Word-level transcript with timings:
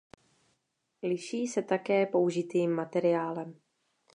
Liší 1.03 1.47
se 1.47 1.61
také 1.61 2.05
použitým 2.05 2.71
materiálem. 2.73 3.59